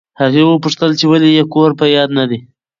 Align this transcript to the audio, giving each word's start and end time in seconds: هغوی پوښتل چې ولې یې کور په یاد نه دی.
هغوی 0.21 0.59
پوښتل 0.63 0.91
چې 0.99 1.05
ولې 1.11 1.29
یې 1.37 1.43
کور 1.53 1.69
په 1.79 1.85
یاد 1.95 2.09
نه 2.19 2.23
دی. 2.29 2.39